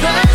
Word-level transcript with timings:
더 0.00 0.25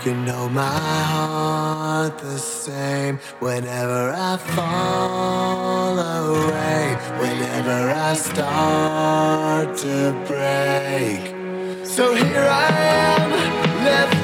can 0.00 0.24
know 0.24 0.48
my 0.48 0.62
heart 0.62 2.16
the 2.18 2.38
same 2.38 3.18
whenever 3.38 4.14
I 4.16 4.38
fall 4.38 5.98
away, 5.98 6.96
whenever 7.18 7.90
I 7.90 8.14
start 8.14 9.76
to 9.76 10.12
break. 10.26 11.86
So 11.86 12.14
here 12.14 12.48
I 12.48 12.68
am, 12.70 13.30
left. 13.84 14.19